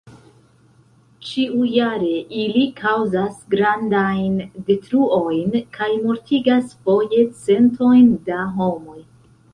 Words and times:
Ĉiujare 1.27 2.13
ili 2.45 2.63
kaŭzas 2.79 3.37
grandajn 3.55 4.41
detruojn 4.71 5.55
kaj 5.79 5.91
mortigas 6.07 6.75
foje 6.87 7.27
centojn 7.45 8.09
da 8.31 8.45
homoj. 8.59 8.99